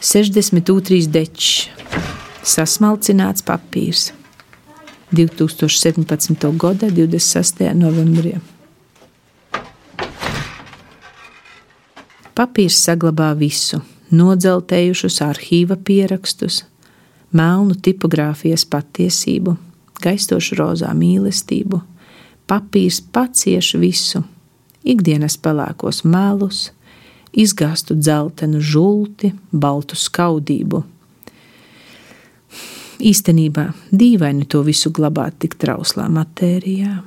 62 0.00 1.10
dečs, 1.12 1.66
sasmalcināts 2.40 3.44
papīrs. 3.44 4.14
2017. 5.12 6.46
gada 6.56 6.88
26. 6.88 7.60
novembrī. 7.76 8.38
Papīrs 12.32 12.80
saglabā 12.80 13.34
visu- 13.36 13.82
nodzeltējušus 14.22 15.20
arhīva 15.20 15.76
pierakstus, 15.76 16.64
melnu 17.30 17.76
tipogrāfijas 17.76 18.64
patiesību, 18.64 19.58
gaistošu 20.00 20.56
rozā 20.56 20.96
mīlestību. 20.96 21.82
Papīrs 22.48 23.02
pacieš 23.12 23.74
visu, 23.76 24.24
ikdienas 24.82 25.36
pelēkos 25.36 26.04
melus, 26.04 26.70
izgāstu 27.32 27.96
dzeltenu 27.98 28.60
žulti, 28.60 29.32
baltu 29.52 29.98
skaudību. 29.98 30.82
Īstenībā 33.00 33.70
dīvaini 33.96 34.44
to 34.50 34.60
visu 34.66 34.92
glabāt 34.92 35.38
tik 35.40 35.56
trauslā 35.60 36.08
matērijā. 36.12 36.98